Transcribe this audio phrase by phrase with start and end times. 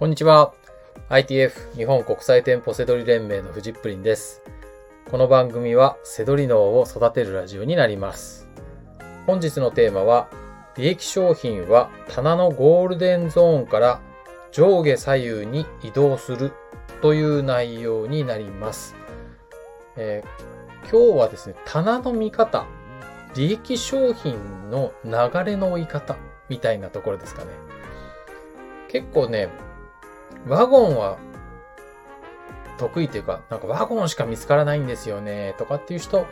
[0.00, 0.54] こんにちは。
[1.10, 4.40] ITF 日本国際店舗セドリ連盟のフジップリンです。
[5.10, 8.48] この番組はセドリ脳を育てるラジオになります。
[9.26, 10.30] 本日のテーマは、
[10.74, 14.00] 利益商品は棚のゴールデンゾーンから
[14.52, 16.52] 上下左右に移動する
[17.02, 18.96] という内容になります。
[19.98, 22.64] えー今日はですね、棚の見方、
[23.36, 26.16] 利益商品の流れの追い方
[26.48, 27.50] みたいなところですかね。
[28.88, 29.50] 結構ね、
[30.46, 31.18] ワゴンは
[32.78, 36.26] 得意というか、なんかワゴンしか見つからないんですよね、とかっていう人っ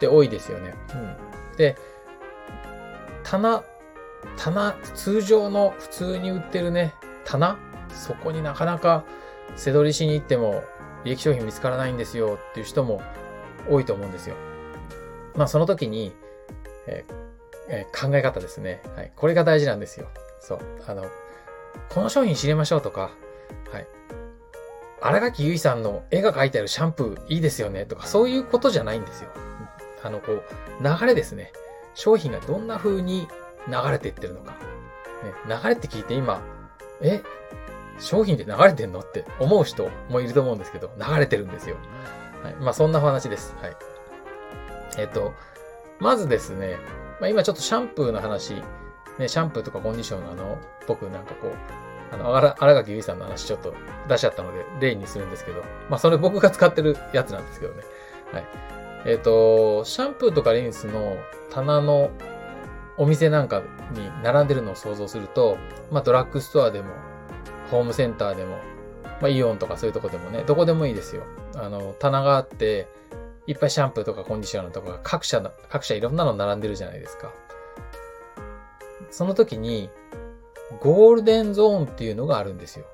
[0.00, 0.74] て多いですよね。
[0.94, 1.16] うん。
[1.56, 1.76] で、
[3.22, 3.62] 棚、
[4.36, 7.58] 棚、通常の普通に売ってるね、棚
[7.90, 9.04] そこになかなか
[9.56, 10.62] 背取りしに行っても
[11.04, 13.02] 利益商品見つからないんですよっていう人も
[13.68, 14.36] 多いと思うんですよ。
[15.36, 16.12] まあその時に、
[16.86, 17.14] えー
[17.70, 18.82] えー考え方ですね。
[18.96, 19.12] はい。
[19.14, 20.08] これが大事なんですよ。
[20.40, 20.60] そう。
[20.86, 21.04] あの、
[21.90, 23.10] この商品知りましょうとか、
[23.72, 23.86] はい。
[25.00, 29.30] 荒垣結衣さんの絵が描いてあるシャンプーいいですよねとか、そういうことじゃないんですよ。
[30.02, 30.42] あの、こう、
[30.82, 31.52] 流れですね。
[31.94, 33.28] 商品がどんな風に
[33.66, 34.52] 流れていってるのか。
[34.52, 36.42] ね、流れって聞いて今、
[37.00, 37.22] え、
[37.98, 41.76] 商品で流れてんのって思う人もいると思うんですけど、流れてるんですよ。
[42.42, 42.54] はい。
[42.56, 43.54] まあ、そんな話です。
[43.60, 43.76] はい。
[44.96, 45.32] えっと、
[45.98, 46.76] まずですね、
[47.20, 48.54] まあ、今ちょっとシャンプーの話、
[49.18, 51.52] ね、シャンプーとかコンディションのあの、僕なんかこう、
[52.12, 53.74] あの、荒垣結衣さんの話ちょっと
[54.08, 57.82] 出しちゃったので、例にするんですけど、まあ、それ僕が使ってるやつなんですけどね。
[58.32, 58.44] はい。
[59.06, 61.16] えっ、と、シャンプーとかリンスの
[61.50, 62.10] 棚の
[62.96, 65.56] お店なんかに並んでるのを想像すると、
[65.90, 66.88] まあ、ドラッグストアでも、
[67.70, 68.58] ホームセンターでも、
[69.20, 71.24] まあ、イオンとかそういうとこでもね、どこでもいいですよ。
[71.54, 72.88] あの、棚があって、
[73.46, 77.32] いっぱいシャンプーとかコンディショナーとか各社の、各社いろんなの並んでるじゃないですか。
[79.10, 79.90] その時に、
[80.80, 82.86] ゴールデンゾーンっていうのがあるんですよ。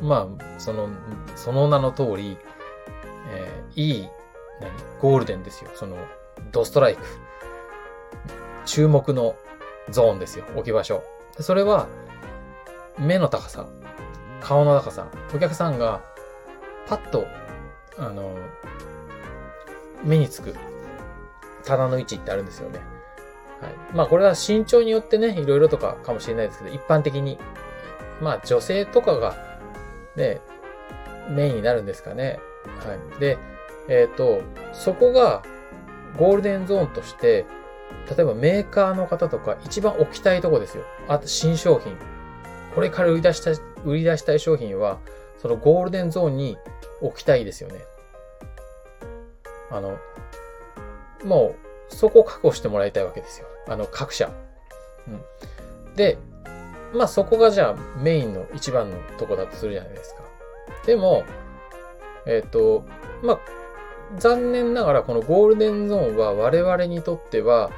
[0.00, 0.88] まあ、その、
[1.36, 2.38] その名の通り、
[3.30, 4.08] えーいい、
[4.60, 4.70] 何？
[5.00, 5.70] ゴールデンですよ。
[5.74, 5.96] その、
[6.52, 7.02] ドストライク。
[8.64, 9.34] 注目の
[9.90, 10.44] ゾーンですよ。
[10.54, 11.02] 置き場所。
[11.36, 11.86] でそれは、
[12.98, 13.66] 目の高さ、
[14.40, 16.02] 顔の高さ、お客さんが、
[16.86, 17.26] パッと、
[17.98, 18.36] あの、
[20.04, 20.54] 目につく
[21.64, 22.80] 棚の位置ってあるんですよね。
[23.94, 27.38] まあこれは身長によってね、いろいろとかかもしれないですけど、一般的に。
[28.20, 29.34] まあ女性とかが、
[30.16, 30.40] ね、
[31.28, 32.38] メインになるんですかね。
[32.86, 33.20] はい。
[33.20, 33.38] で、
[33.88, 34.42] えっ、と、
[34.72, 35.42] そこが
[36.18, 37.44] ゴールデンゾーンとして、
[38.16, 40.84] 例えばメーカーの方とか一番置きたいとこですよ。
[41.08, 41.96] あと新商品。
[42.74, 43.54] これから売り出したい、
[43.84, 44.98] 売り出したい商品は、
[45.40, 46.56] そのゴールデンゾーンに
[47.00, 47.80] 置きたいですよね。
[49.70, 49.98] あの、
[51.24, 53.46] もう、そこを確保してもらいたいわけですよ。
[53.68, 54.30] あの、各社。
[55.08, 55.96] うん。
[55.96, 56.18] で、
[56.92, 60.22] まあそこがじゃあメインの一番のとこだとするじゃないですか。
[60.86, 61.24] でも、
[62.26, 62.84] えっ、と、
[63.22, 63.38] まあ、
[64.18, 67.70] 残念ながらこのゴールデンゾーンは我々にとっては、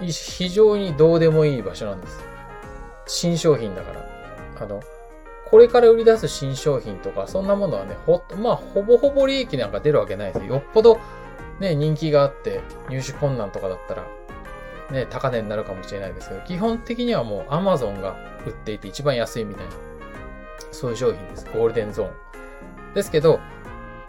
[0.00, 2.20] 非常にどうでもいい場所なんです。
[3.06, 4.06] 新商品だから。
[4.60, 4.80] あの、
[5.50, 10.54] これから売り出す新商品とか、そんなものはね、ほ、まあ、ほぼほぼ利益なんか出るわけないですよ。
[10.54, 10.98] よっぽど、
[11.60, 14.06] ね、人気があって、入手困難とかだったら、
[14.90, 19.72] ね、高値になるかもしれないですけど、基本的にはもう Amazon が売っていて一番安いみたいな、
[20.70, 21.46] そういう商品です。
[21.46, 22.94] ゴールデンゾーン。
[22.94, 23.40] ですけど、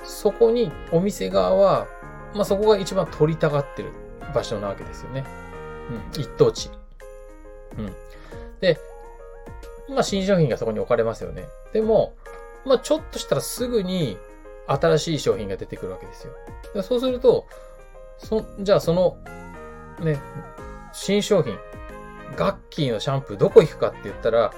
[0.04, 1.88] そこにお店側は、
[2.34, 3.92] まあ、そこが一番取りたがってる
[4.34, 5.26] 場所なわけですよね。
[6.16, 6.70] うん、一等地。
[7.78, 7.96] うん。
[8.60, 8.80] で、
[9.90, 11.48] まあ、新商品がそこに置かれますよね。
[11.74, 12.14] でも、
[12.66, 14.18] まあ、ちょっとしたらすぐに
[14.68, 16.34] 新しい商品が出てくるわけですよ。
[16.84, 17.48] そうすると、
[18.18, 19.18] そ、じゃあその、
[20.00, 20.20] ね、
[20.92, 21.58] 新商品、
[22.36, 24.54] ガッキーのシャンプーどこ行くかって言ったら、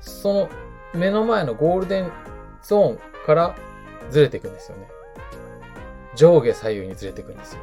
[0.00, 0.48] その
[0.94, 2.12] 目の前のゴールデン
[2.62, 3.56] ゾーンから
[4.10, 4.88] ずれていくんですよね。
[6.14, 7.60] 上下左右にずれていくんですよ。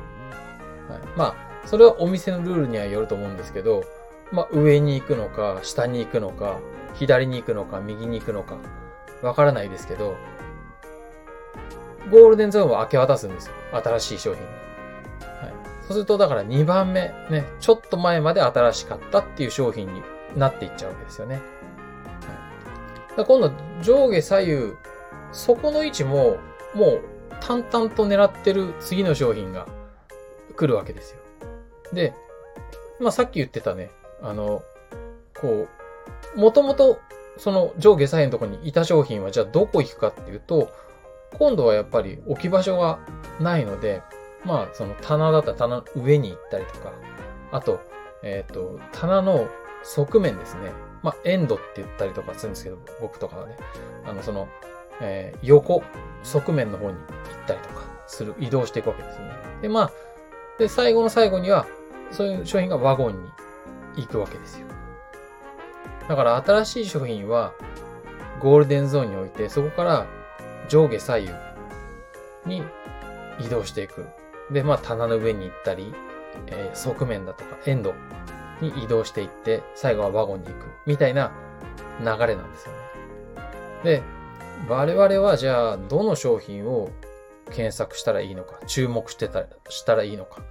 [0.89, 0.99] はい。
[1.15, 3.83] まあ、それはお店のルールにはよると思うんですけど、
[4.31, 6.59] まあ、上に行くのか、下に行くのか、
[6.95, 8.57] 左に行くのか、右に行くのか、
[9.21, 10.15] わからないですけど、
[12.09, 13.53] ゴールデンゾーンは明け渡すんですよ。
[13.71, 14.49] 新しい商品に。
[14.49, 15.53] はい。
[15.83, 20.01] そうすると、だから2番目、ね、ちょっと前まで新しかったっていう商品に
[20.35, 21.35] なっていっちゃうわけですよね。
[21.35, 21.41] は
[23.13, 23.17] い。
[23.17, 23.51] だ今度、
[23.81, 24.73] 上下左右、
[25.31, 26.37] そこの位置も、
[26.73, 27.01] もう、
[27.41, 29.67] 淡々と狙ってる次の商品が
[30.55, 31.19] 来るわけですよ。
[31.93, 32.13] で、
[32.99, 33.89] まあ、さっき言ってたね、
[34.21, 34.63] あの、
[35.39, 35.67] こ
[36.35, 36.99] う、もともと、
[37.37, 40.71] その上下左右のところにいた商品は、じゃあどこ行くかっていうと、
[41.37, 42.99] 今度はやっぱり置き場所が
[43.39, 44.01] ないので、
[44.45, 46.93] まあ、その棚だったら棚の上に行ったりとか、
[47.51, 47.81] あと、
[48.23, 49.47] えっ、と、棚の
[49.83, 50.71] 側面ですね。
[51.03, 53.57] まあ、エンドって言ったりとかするんですけど、僕とかはね。
[54.05, 54.47] あの、その、
[55.01, 55.83] えー、横、
[56.23, 57.05] 側面の方に行っ
[57.47, 59.31] たりとかする、移動していくわけですね。
[59.61, 59.91] で、まあ、
[60.59, 61.65] で、最後の最後には、
[62.11, 63.29] そういう商品がワゴンに
[63.95, 64.67] 行くわけですよ。
[66.07, 67.53] だから新しい商品は
[68.41, 70.07] ゴールデンゾーンに置いて、そこから
[70.69, 71.31] 上下左右
[72.45, 72.63] に
[73.39, 74.05] 移動していく。
[74.51, 75.93] で、まあ棚の上に行ったり、
[76.47, 77.93] えー、側面だとかエンド
[78.61, 80.55] に移動していって、最後はワゴンに行く。
[80.85, 81.31] みたいな
[81.99, 82.79] 流れなんですよね。
[83.83, 84.03] で、
[84.69, 86.89] 我々はじゃあ、どの商品を
[87.51, 90.41] 検索したらいいのか、注目してた、したらいいのか。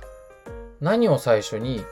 [0.81, 1.85] 何を最初に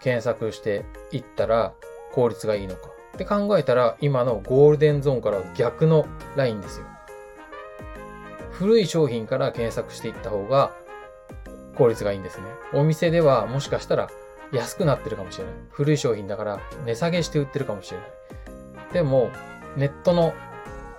[0.00, 1.74] 検索していったら
[2.12, 2.88] 効率がいいのか。
[3.14, 6.06] って考えたら、今のゴールデンゾーンから逆の
[6.36, 6.86] ラインですよ。
[8.62, 10.72] 古い商品から検索していった方が
[11.74, 12.46] 効率がいいんですね。
[12.72, 14.08] お店ではもしかしたら
[14.52, 15.54] 安くなってるかもしれない。
[15.70, 18.92] 古い商品だから値下げして売ってるかもしれない。
[18.92, 19.30] でも、
[19.76, 20.32] ネットの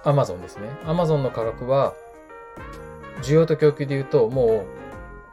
[0.03, 0.67] Amazon ですね。
[0.83, 1.93] Amazon の価格は、
[3.21, 4.65] 需要と供給で言うと、もう、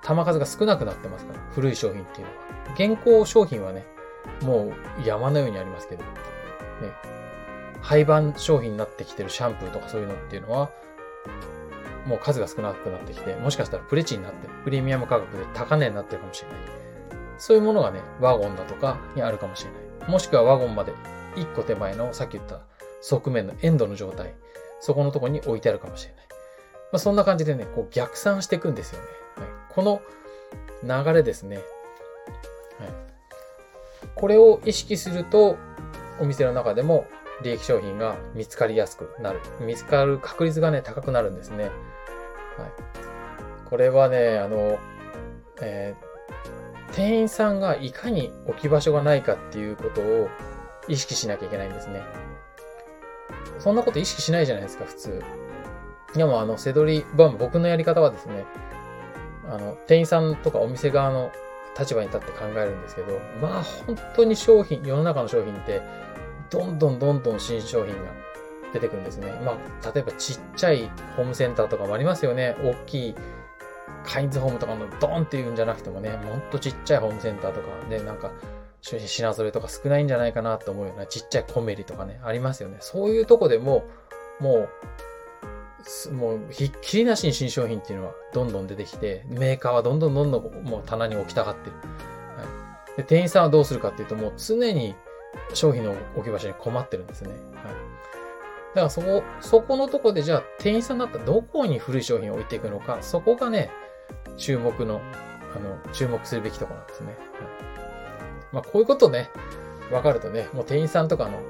[0.03, 1.41] 玉数が少なくなってますから。
[1.53, 2.39] 古い商品っていうのは。
[2.75, 3.85] 現行商品はね、
[4.43, 4.73] もう
[5.05, 6.09] 山のようにありますけど、ね、
[7.81, 10.71] 廃盤商品になってきてるシャンプーとかそういうのっていうのは、
[12.11, 16.59] もう数が少なくなってきて、もしかしたらプレチになって、プレミアム価格で高値になってるかもしれない。
[17.39, 19.79] そういうものがね、ワゴンだとかにあるかもしれな
[20.09, 20.11] い。
[20.11, 20.93] もしくはワゴンまで
[21.37, 22.63] 1個手前のさっき言った
[23.01, 24.35] 側面のエンドの状態、
[24.81, 26.27] そこのとこに置いてあるかもしれない。
[26.91, 29.07] まあ、そんな感じでね、こう逆算していくんですよね。
[29.37, 30.03] はい、この
[30.83, 31.59] 流れですね。
[31.59, 31.65] はい、
[34.17, 35.57] これを意識すると、
[36.19, 37.07] お店の中でも
[37.43, 39.41] 利益商品が見つかりやすくなる。
[39.61, 41.71] 見つかる確率がね、高くなるんですね。
[42.59, 42.71] はい。
[43.69, 44.79] これはね、あの、
[45.63, 50.29] えー、店員さんがいかに置き場所がないかっていうことを
[50.89, 52.03] 意識しなきゃいけないんですね。
[53.59, 55.23] そんなこと意識しないじゃないですか、普通。
[56.15, 58.45] でもあの、せどり、僕のやり方はですね、
[59.49, 61.31] あの、店員さんとかお店側の
[61.79, 65.81] 立場に立って考えるんですけど、まあ本当に商品、世の中の商品って
[66.51, 68.11] どんどんどんどん新商品が
[68.73, 69.33] 出てくるんですね。
[69.45, 72.57] まあ、例えばちっちゃいホームセンターとかもありますよね。
[72.63, 73.15] 大きい
[74.05, 78.33] カインズホームとかのドーンっていうんじゃなくてもね、もっとちっちゃいホームセンターとかで、なんか、
[78.83, 82.79] 品揃えとか少ないんじゃないかなと思うようなちっちゃいコメリとかね、ありますよね。
[82.81, 83.85] そういうとこでも、
[84.41, 84.69] も
[86.11, 91.77] う、もう、ひっきりなしに新商品っていうのはどんどん出てきて、メーカーはどんどんどんどんもう棚に置きたがってる。
[92.37, 92.45] は
[92.95, 94.95] い、で店員さんはどうするかっていうと、もう常に
[95.55, 97.31] 商品の置き場所に困ってるんですね。
[97.31, 97.39] はい。
[98.71, 103.71] だからそこ、そこのとこでじゃあ店員さんだったらどこに古い商品を置いていくのか、そこがね、
[104.37, 105.01] 注目の、
[105.55, 107.17] あの、注目するべきところなんですね。
[108.53, 109.31] まあこういうことね、
[109.91, 111.41] わかるとね、もう店員さんとかの、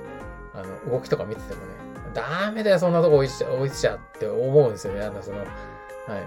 [0.55, 1.73] あの、動きとか見ててもね、
[2.15, 5.03] ダメだよ、そんなとこ置いちゃ、置いちゃって思うんですよね。
[5.03, 5.49] あの、その、はい。
[6.09, 6.21] あの、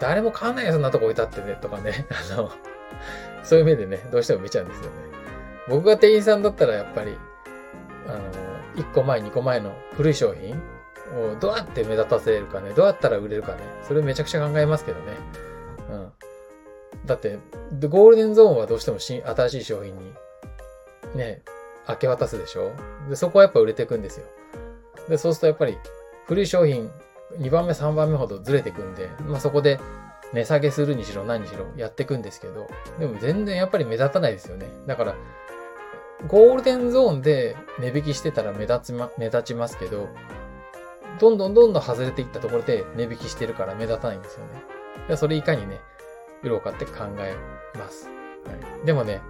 [0.00, 2.06] 誰も買わないよ、そんなとこ置いたってね、とかね。
[2.32, 2.50] あの、
[3.42, 4.90] そういう目でね、どうしても見ちゃうんですよね。
[5.68, 7.16] 僕が店員さんだったらやっぱり、
[8.08, 15.12] あの、1個前、2個前の古い商品をどうやって目立たせるかね、どうやったら売れるかね、それめちゃくちゃ考えますけどね。
[15.90, 16.12] うん。
[17.06, 17.38] だって、
[17.88, 20.12] ゴールデンゾーンはどうしても新新しい商品に、
[21.14, 21.42] ね、
[21.88, 22.72] 明け渡すでしょ？
[23.08, 24.26] で、そこはやっぱ売れていくんですよ。
[25.08, 25.78] で、そうするとやっぱり、
[26.26, 26.90] 古い商品、
[27.38, 29.80] 2番目、3番目ほどずれていくんで、まあそこで
[30.32, 32.68] 値下げするにしろ何にしろやっていくんですけど、
[33.00, 34.68] でも全然やっぱり目立たないですよね。
[34.86, 35.16] だから、
[36.28, 40.08] ゴールデンゾーンで値引きしてたら目立ちま、目立ちますけど、
[41.18, 44.44] どんどんどんどん外れていったところで値引きしてるから目立たないんですよ
[45.08, 45.16] ね。
[45.16, 45.80] それいかにね、
[46.42, 47.34] 売ろうかって考え
[47.76, 48.08] ます。
[48.46, 49.20] はい、でもね、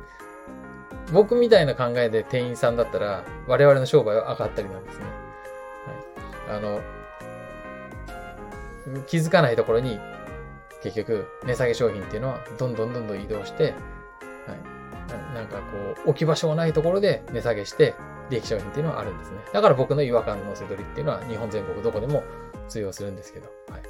[1.13, 5.05] 僕みたいな考えで店員さんだったら、我々の商売は上がったりなんですね。
[6.49, 6.81] はい、あの、
[9.07, 9.99] 気づかないところに、
[10.83, 13.75] 結局、値下げ商品っていうのは、どんどんどんどん移動して、はい、
[15.35, 15.63] なんかこ
[16.07, 17.95] う、置き場所がないところで値下げして、
[18.31, 19.39] 利益商品っていうのはあるんですね。
[19.53, 22.23] だから僕の違和感のせ取りっていうのは日本全国どこでも
[22.69, 23.47] 通用するんですけど。
[23.71, 23.83] はい。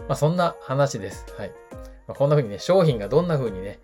[0.00, 1.26] まあそんな話です。
[1.36, 1.52] はい。
[2.06, 3.80] まあ、こんな風にね、商品がどんな風にね、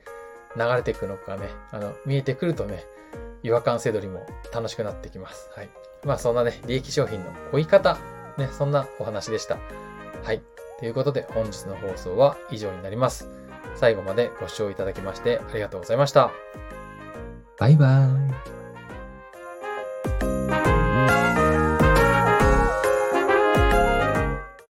[0.57, 2.85] 流れていくのかね、あの、見えてくるとね、
[3.43, 5.51] 違和感せどりも楽しくなってきます。
[5.55, 5.69] はい。
[6.05, 7.99] まあそんなね、利益商品の追い方、
[8.39, 9.59] ね、そんなお話でした。
[10.23, 10.43] はい。
[10.79, 13.29] ということで本日の放送は以上になります。
[13.77, 16.31] 最後までご視聴いただきましてありがとうございました。
[17.59, 18.09] バイバ
[18.51, 18.54] イ。